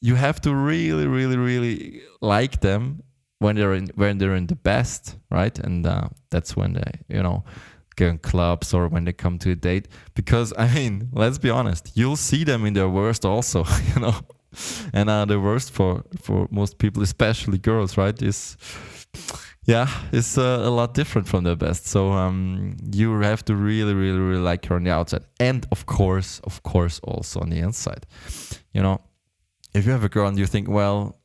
you 0.00 0.14
have 0.14 0.40
to 0.40 0.54
really 0.54 1.06
really 1.06 1.36
really 1.36 2.02
like 2.20 2.60
them 2.60 3.02
when 3.38 3.56
they're 3.56 3.74
in 3.74 3.90
when 3.94 4.18
they're 4.18 4.34
in 4.34 4.46
the 4.46 4.56
best, 4.56 5.16
right? 5.30 5.58
And 5.58 5.86
uh, 5.86 6.08
that's 6.30 6.56
when 6.56 6.74
they, 6.74 6.92
you 7.08 7.22
know, 7.22 7.44
go 7.96 8.06
in 8.06 8.18
clubs 8.18 8.72
or 8.72 8.88
when 8.88 9.04
they 9.04 9.12
come 9.12 9.38
to 9.40 9.50
a 9.50 9.54
date. 9.54 9.88
Because 10.14 10.52
I 10.56 10.72
mean, 10.74 11.08
let's 11.12 11.38
be 11.38 11.50
honest, 11.50 11.92
you'll 11.94 12.16
see 12.16 12.44
them 12.44 12.64
in 12.64 12.74
their 12.74 12.88
worst 12.88 13.24
also, 13.24 13.64
you 13.94 14.00
know. 14.00 14.14
And 14.92 15.10
uh, 15.10 15.26
the 15.26 15.38
worst 15.38 15.70
for 15.70 16.02
for 16.20 16.48
most 16.50 16.78
people, 16.78 17.02
especially 17.02 17.58
girls, 17.58 17.96
right, 17.96 18.20
is 18.22 18.56
yeah, 19.66 19.88
is 20.12 20.38
uh, 20.38 20.60
a 20.62 20.70
lot 20.70 20.94
different 20.94 21.26
from 21.26 21.44
the 21.44 21.56
best. 21.56 21.86
So 21.86 22.12
um, 22.12 22.76
you 22.92 23.20
have 23.20 23.44
to 23.46 23.56
really, 23.56 23.94
really, 23.94 24.18
really 24.18 24.40
like 24.40 24.64
her 24.66 24.76
on 24.76 24.84
the 24.84 24.92
outside, 24.92 25.24
and 25.40 25.66
of 25.72 25.86
course, 25.86 26.40
of 26.44 26.62
course, 26.62 27.00
also 27.02 27.40
on 27.40 27.50
the 27.50 27.58
inside. 27.58 28.06
You 28.72 28.82
know, 28.82 29.00
if 29.74 29.84
you 29.84 29.92
have 29.92 30.04
a 30.04 30.08
girl 30.08 30.28
and 30.28 30.38
you 30.38 30.46
think, 30.46 30.68
well, 30.68 31.18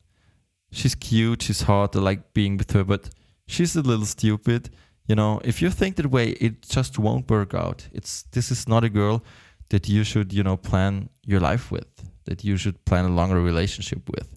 she's 0.72 0.96
cute, 0.96 1.42
she's 1.42 1.62
hot, 1.62 1.94
I 1.94 2.00
like 2.00 2.34
being 2.34 2.56
with 2.56 2.72
her, 2.72 2.82
but 2.82 3.10
she's 3.46 3.76
a 3.76 3.82
little 3.82 4.06
stupid. 4.06 4.70
You 5.06 5.14
know, 5.14 5.40
if 5.44 5.62
you 5.62 5.70
think 5.70 5.96
that 5.96 6.10
way, 6.10 6.30
it 6.30 6.62
just 6.62 6.98
won't 6.98 7.30
work 7.30 7.54
out. 7.54 7.88
It's 7.92 8.22
this 8.32 8.50
is 8.50 8.68
not 8.68 8.82
a 8.82 8.88
girl 8.88 9.24
that 9.70 9.88
you 9.88 10.02
should, 10.04 10.32
you 10.32 10.42
know, 10.42 10.56
plan 10.56 11.08
your 11.24 11.40
life 11.40 11.70
with, 11.70 11.86
that 12.24 12.42
you 12.42 12.56
should 12.56 12.84
plan 12.84 13.04
a 13.04 13.08
longer 13.08 13.40
relationship 13.40 14.08
with. 14.10 14.28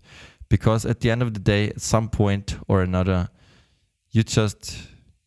Because 0.47 0.85
at 0.85 1.00
the 1.00 1.09
end 1.09 1.24
of 1.24 1.33
the 1.33 1.39
day, 1.39 1.69
at 1.69 1.81
some 1.81 2.07
point 2.07 2.57
or 2.67 2.81
another, 2.81 3.29
you 4.15 4.24
just 4.24 4.77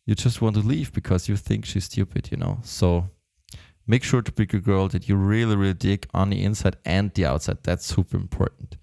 you 0.07 0.15
just 0.15 0.41
want 0.41 0.55
to 0.55 0.61
leave 0.61 0.91
because 0.91 1.29
you 1.29 1.37
think 1.37 1.63
she's 1.63 1.85
stupid, 1.85 2.31
you 2.31 2.37
know. 2.37 2.57
So 2.63 3.11
make 3.85 4.03
sure 4.03 4.23
to 4.23 4.31
pick 4.31 4.51
a 4.55 4.59
girl 4.59 4.87
that 4.87 5.07
you 5.07 5.15
really, 5.15 5.55
really 5.55 5.75
dig 5.75 6.07
on 6.11 6.31
the 6.31 6.43
inside 6.43 6.77
and 6.83 7.13
the 7.13 7.27
outside. 7.27 7.59
That's 7.61 7.85
super 7.85 8.17
important. 8.17 8.77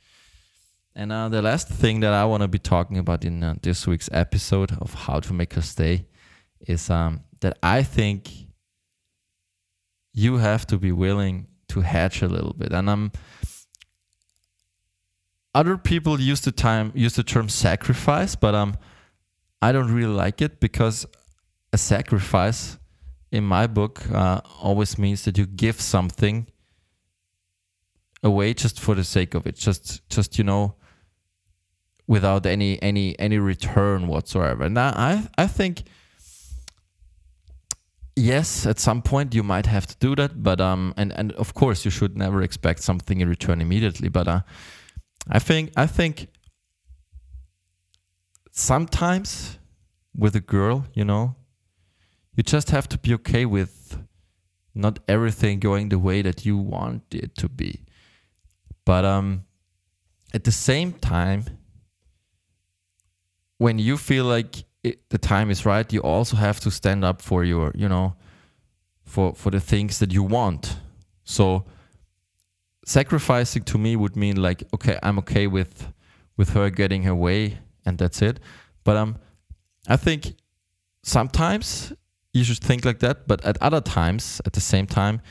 And 0.95 1.11
uh, 1.11 1.29
the 1.29 1.43
last 1.43 1.69
thing 1.69 2.01
that 2.01 2.13
I 2.13 2.25
want 2.25 2.43
to 2.43 2.49
be 2.49 2.61
talking 2.61 2.99
about 2.99 3.25
in 3.25 3.43
uh, 3.43 3.57
this 3.61 3.85
week's 3.89 4.09
episode 4.13 4.71
of 4.81 4.95
How 4.95 5.19
to 5.19 5.33
Make 5.33 5.55
Her 5.55 5.61
Stay 5.61 6.07
is 6.61 6.89
um, 6.89 7.25
that 7.41 7.59
I 7.61 7.83
think 7.83 8.31
you 10.13 10.37
have 10.37 10.69
to 10.69 10.79
be 10.79 10.93
willing 10.93 11.49
to 11.71 11.81
hedge 11.81 12.23
a 12.23 12.29
little 12.29 12.55
bit. 12.55 12.73
And 12.73 12.89
um, 12.89 13.11
other 15.53 15.77
people 15.77 16.21
use 16.21 16.43
the 16.43 16.53
time 16.53 16.93
use 16.95 17.17
the 17.17 17.25
term 17.25 17.49
sacrifice, 17.49 18.37
but 18.37 18.55
um, 18.55 18.77
I 19.63 19.73
don't 19.73 19.93
really 19.93 20.15
like 20.15 20.43
it 20.43 20.61
because 20.61 21.07
a 21.73 21.79
sacrifice, 21.79 22.79
in 23.33 23.45
my 23.45 23.67
book, 23.67 24.03
uh, 24.13 24.41
always 24.63 24.99
means 24.99 25.25
that 25.25 25.37
you 25.37 25.47
give 25.47 25.81
something 25.81 26.47
away 28.23 28.55
just 28.55 28.81
for 28.81 28.95
the 28.95 29.05
sake 29.05 29.35
of 29.35 29.47
it. 29.47 29.57
Just, 29.57 30.09
just 30.09 30.39
you 30.39 30.45
know 30.45 30.77
without 32.07 32.47
any 32.47 32.81
any 32.83 33.19
any 33.19 33.39
return 33.39 34.07
whatsoever. 34.07 34.65
And 34.65 34.79
I 34.79 35.29
I 35.37 35.47
think 35.47 35.85
yes, 38.15 38.67
at 38.67 38.79
some 38.79 39.03
point 39.03 39.35
you 39.35 39.43
might 39.43 39.67
have 39.67 39.87
to 39.87 39.97
do 39.99 40.15
that, 40.17 40.43
but 40.43 40.61
um 40.61 40.95
and 40.97 41.13
and 41.13 41.33
of 41.33 41.55
course 41.55 41.85
you 41.85 41.91
should 41.91 42.17
never 42.17 42.43
expect 42.43 42.83
something 42.83 43.21
in 43.21 43.29
return 43.29 43.61
immediately. 43.61 44.09
But 44.09 44.29
uh, 44.29 44.41
I 45.29 45.39
think 45.39 45.73
I 45.77 45.87
think 45.87 46.29
sometimes 48.57 49.59
with 50.17 50.35
a 50.35 50.41
girl, 50.41 50.87
you 50.95 51.05
know, 51.05 51.37
you 52.35 52.43
just 52.43 52.71
have 52.71 52.89
to 52.89 52.99
be 52.99 53.13
okay 53.15 53.45
with 53.45 53.99
not 54.75 54.99
everything 55.07 55.61
going 55.61 55.91
the 55.91 55.99
way 55.99 56.23
that 56.23 56.45
you 56.45 56.57
want 56.57 57.03
it 57.13 57.37
to 57.37 57.49
be. 57.49 57.85
But 58.85 59.05
um 59.05 59.45
at 60.35 60.45
the 60.45 60.53
same 60.53 60.93
time 60.93 61.45
when 63.59 63.79
you 63.79 63.97
feel 63.97 64.25
like 64.25 64.65
it, 64.83 65.09
the 65.11 65.19
time 65.19 65.51
is 65.51 65.65
right, 65.65 65.91
you 65.93 66.01
also 66.01 66.37
have 66.37 66.61
to 66.61 66.71
stand 66.71 67.05
up 67.05 67.23
for 67.23 67.43
your, 67.45 67.73
you 67.75 67.89
know, 67.89 68.17
for 69.05 69.35
for 69.35 69.51
the 69.51 69.61
things 69.61 69.99
that 69.99 70.13
you 70.13 70.23
want. 70.23 70.79
So 71.25 71.67
sacrificing 72.87 73.65
to 73.65 73.79
me 73.79 73.97
would 73.97 74.17
mean 74.17 74.37
like, 74.37 74.63
okay, 74.75 74.99
I'm 75.03 75.19
okay 75.19 75.47
with 75.47 75.93
with 76.39 76.51
her 76.51 76.71
getting 76.71 77.03
her 77.03 77.15
way, 77.15 77.59
and 77.87 77.99
that's 77.99 78.21
it. 78.21 78.41
But 78.85 78.97
um, 78.97 79.17
I 79.89 79.97
think 79.97 80.35
sometimes 81.03 81.93
you 82.33 82.45
should 82.45 82.59
think 82.59 82.85
like 82.85 82.99
that, 82.99 83.27
but 83.27 83.45
at 83.45 83.57
other 83.63 83.81
times, 83.81 84.41
at 84.45 84.53
the 84.53 84.61
same 84.61 84.87
time, 84.87 85.23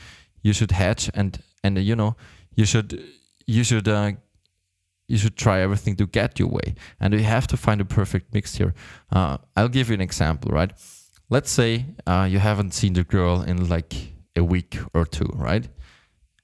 you 0.42 0.52
should 0.52 0.72
hedge 0.72 1.10
and 1.14 1.38
and 1.62 1.78
uh, 1.78 1.80
you 1.80 1.94
know 1.94 2.16
you 2.54 2.64
should 2.64 3.02
you 3.46 3.62
should 3.64 3.88
uh, 3.88 4.12
you 5.08 5.18
should 5.18 5.36
try 5.36 5.60
everything 5.60 5.96
to 5.96 6.06
get 6.06 6.38
your 6.38 6.48
way. 6.48 6.74
And 7.00 7.14
you 7.14 7.22
have 7.22 7.46
to 7.48 7.56
find 7.56 7.80
a 7.80 7.84
perfect 7.84 8.34
mix 8.34 8.56
here. 8.56 8.74
Uh, 9.12 9.38
I'll 9.56 9.68
give 9.68 9.88
you 9.88 9.94
an 9.94 10.00
example, 10.00 10.50
right? 10.50 10.72
Let's 11.28 11.50
say 11.50 11.86
uh, 12.06 12.26
you 12.30 12.38
haven't 12.38 12.72
seen 12.74 12.94
the 12.94 13.04
girl 13.04 13.42
in 13.42 13.68
like 13.68 13.94
a 14.36 14.42
week 14.42 14.78
or 14.94 15.04
two, 15.04 15.30
right? 15.34 15.68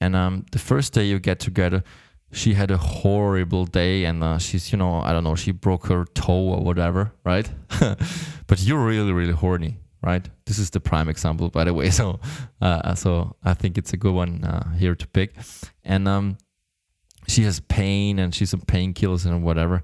And 0.01 0.17
um, 0.17 0.47
the 0.53 0.59
first 0.59 0.93
day 0.93 1.05
you 1.05 1.19
get 1.21 1.39
together, 1.39 1.85
she 2.33 2.55
had 2.55 2.71
a 2.71 2.77
horrible 2.77 3.67
day 3.67 4.05
and 4.05 4.23
uh, 4.25 4.39
she's, 4.39 4.73
you 4.73 4.79
know, 4.79 5.01
I 5.01 5.13
don't 5.13 5.25
know, 5.25 5.35
she 5.35 5.53
broke 5.53 5.87
her 5.87 6.05
toe 6.15 6.55
or 6.55 6.63
whatever, 6.63 7.13
right? 7.25 7.51
but 8.47 8.61
you're 8.61 8.85
really, 8.85 9.13
really 9.13 9.33
horny, 9.33 9.79
right? 10.03 10.29
This 10.47 10.59
is 10.59 10.71
the 10.71 10.81
prime 10.81 11.09
example, 11.09 11.49
by 11.51 11.65
the 11.65 11.75
way. 11.75 11.91
So, 11.91 12.21
uh, 12.61 12.95
so 12.95 13.37
I 13.45 13.55
think 13.55 13.79
it's 13.79 13.93
a 13.93 13.97
good 13.97 14.15
one 14.15 14.45
uh, 14.45 14.73
here 14.75 14.95
to 14.95 15.07
pick. 15.09 15.35
And 15.85 16.09
um, 16.09 16.39
she 17.29 17.45
has 17.45 17.61
pain 17.61 18.19
and 18.19 18.35
she's 18.35 18.55
on 18.55 18.61
painkillers 18.61 19.27
and 19.27 19.43
whatever 19.43 19.83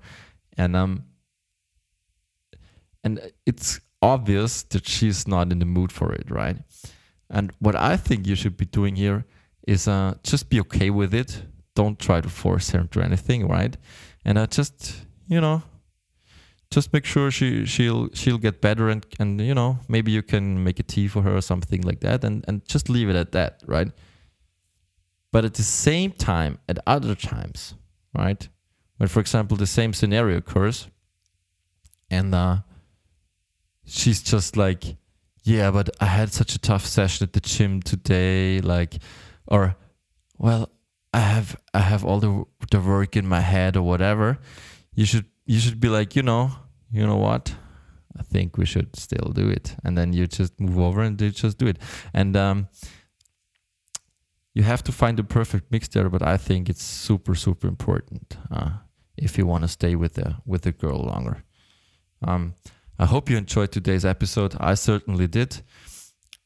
and 0.56 0.76
um 0.76 1.04
and 3.04 3.20
it's 3.46 3.80
obvious 4.02 4.62
that 4.64 4.86
she's 4.86 5.26
not 5.26 5.50
in 5.52 5.58
the 5.58 5.64
mood 5.64 5.92
for 5.92 6.12
it 6.12 6.30
right 6.30 6.56
and 7.30 7.52
what 7.58 7.76
i 7.76 7.96
think 7.96 8.26
you 8.26 8.34
should 8.34 8.56
be 8.56 8.66
doing 8.66 8.96
here 8.96 9.24
is 9.66 9.88
uh 9.88 10.14
just 10.22 10.48
be 10.48 10.60
okay 10.60 10.90
with 10.90 11.14
it 11.14 11.42
don't 11.80 11.98
try 12.08 12.18
to 12.20 12.30
force 12.42 12.66
her 12.72 12.80
into 12.80 13.00
anything 13.08 13.40
right? 13.56 13.74
And 14.24 14.34
uh, 14.38 14.46
just 14.58 14.78
you 15.34 15.40
know 15.40 15.62
just 16.70 16.92
make 16.92 17.06
sure 17.12 17.30
she 17.30 17.64
she'll 17.72 18.08
she'll 18.18 18.42
get 18.46 18.60
better 18.60 18.88
and 18.92 19.02
and 19.20 19.40
you 19.40 19.54
know 19.60 19.78
maybe 19.88 20.10
you 20.16 20.22
can 20.22 20.44
make 20.66 20.78
a 20.84 20.86
tea 20.94 21.08
for 21.08 21.22
her 21.22 21.34
or 21.40 21.44
something 21.52 21.82
like 21.82 22.00
that 22.00 22.24
and 22.24 22.44
and 22.48 22.56
just 22.74 22.88
leave 22.88 23.08
it 23.12 23.16
at 23.16 23.32
that 23.32 23.62
right? 23.66 23.90
But 25.32 25.44
at 25.44 25.54
the 25.54 25.68
same 25.86 26.10
time 26.12 26.58
at 26.68 26.78
other 26.86 27.14
times 27.14 27.74
right? 28.14 28.48
When 28.98 29.08
for 29.08 29.20
example 29.20 29.56
the 29.56 29.72
same 29.78 29.92
scenario 29.92 30.36
occurs 30.38 30.88
and 32.10 32.34
uh 32.34 32.56
she's 33.86 34.22
just 34.22 34.56
like 34.56 34.96
yeah 35.44 35.70
but 35.70 35.88
i 36.00 36.04
had 36.04 36.30
such 36.32 36.54
a 36.54 36.58
tough 36.58 36.84
session 36.84 37.24
at 37.26 37.32
the 37.32 37.40
gym 37.40 37.80
today 37.80 38.60
like 38.60 38.98
or 39.46 39.76
well 40.36 40.68
i 41.12 41.20
have 41.20 41.56
i 41.74 41.80
have 41.80 42.04
all 42.04 42.20
the 42.20 42.44
the 42.70 42.80
work 42.80 43.16
in 43.16 43.26
my 43.26 43.40
head 43.40 43.76
or 43.76 43.82
whatever. 43.82 44.38
You 44.94 45.04
should 45.06 45.26
you 45.46 45.58
should 45.60 45.80
be 45.80 45.88
like 45.88 46.14
you 46.16 46.22
know 46.22 46.50
you 46.90 47.06
know 47.06 47.16
what? 47.16 47.54
I 48.18 48.22
think 48.22 48.56
we 48.56 48.66
should 48.66 48.96
still 48.96 49.32
do 49.32 49.48
it. 49.48 49.76
And 49.84 49.96
then 49.96 50.12
you 50.12 50.26
just 50.26 50.58
move 50.58 50.78
over 50.78 51.02
and 51.02 51.20
you 51.20 51.30
just 51.30 51.58
do 51.58 51.66
it. 51.66 51.78
And 52.12 52.36
um 52.36 52.68
you 54.54 54.64
have 54.64 54.82
to 54.82 54.92
find 54.92 55.16
the 55.16 55.24
perfect 55.24 55.70
mix 55.70 55.86
there 55.88 56.08
but 56.08 56.22
i 56.22 56.36
think 56.36 56.68
it's 56.68 56.82
super 56.82 57.34
super 57.36 57.68
important 57.68 58.36
uh, 58.50 58.70
if 59.16 59.38
you 59.38 59.46
want 59.46 59.62
to 59.62 59.68
stay 59.68 59.94
with 59.94 60.14
the 60.14 60.36
with 60.46 60.62
the 60.62 60.72
girl 60.72 60.98
longer. 60.98 61.44
Um 62.26 62.54
i 62.98 63.06
hope 63.06 63.30
you 63.30 63.36
enjoyed 63.36 63.70
today's 63.70 64.04
episode. 64.04 64.56
I 64.58 64.74
certainly 64.74 65.28
did. 65.28 65.62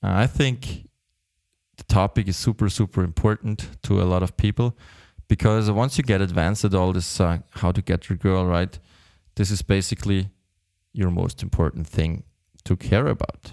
Uh, 0.04 0.24
i 0.24 0.26
think 0.26 0.88
the 1.76 1.84
topic 1.84 2.28
is 2.28 2.36
super 2.36 2.68
super 2.68 3.02
important 3.02 3.68
to 3.82 4.00
a 4.00 4.04
lot 4.04 4.22
of 4.22 4.36
people 4.36 4.76
because 5.28 5.70
once 5.70 5.96
you 5.98 6.04
get 6.04 6.20
advanced 6.20 6.64
at 6.64 6.74
all 6.74 6.92
this 6.92 7.20
uh, 7.20 7.38
how 7.50 7.72
to 7.72 7.82
get 7.82 8.08
your 8.08 8.16
girl 8.16 8.46
right 8.46 8.78
this 9.34 9.50
is 9.50 9.62
basically 9.62 10.28
your 10.92 11.10
most 11.10 11.42
important 11.42 11.86
thing 11.86 12.22
to 12.64 12.76
care 12.76 13.06
about. 13.06 13.52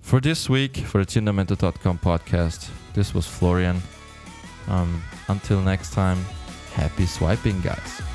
For 0.00 0.20
this 0.20 0.48
week 0.48 0.78
for 0.78 1.04
the 1.04 1.06
TinderMentor.com 1.06 1.98
podcast 1.98 2.70
this 2.94 3.14
was 3.14 3.26
florian. 3.26 3.80
Um, 4.68 5.02
until 5.28 5.60
next 5.60 5.92
time 5.92 6.18
happy 6.74 7.06
swiping 7.06 7.60
guys 7.60 8.11